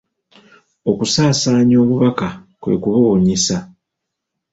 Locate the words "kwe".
2.61-2.75